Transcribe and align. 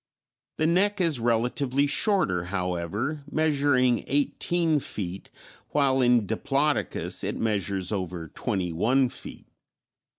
The 0.57 0.65
neck 0.65 0.99
is 0.99 1.19
relatively 1.19 1.85
shorter, 1.85 2.45
however, 2.45 3.23
measuring 3.29 4.03
eighteen 4.07 4.79
feet, 4.79 5.29
while 5.69 6.01
in 6.01 6.25
Diplodocus 6.25 7.23
it 7.23 7.37
measures 7.37 7.91
over 7.91 8.27
twenty 8.29 8.73
one 8.73 9.09
feet. 9.09 9.45